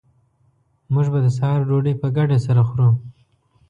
موږ 0.93 1.07
به 1.13 1.19
د 1.25 1.27
سهار 1.37 1.59
ډوډۍ 1.69 1.93
په 2.01 2.07
ګډه 2.17 2.37
سره 2.45 2.61
خورو 2.69 2.89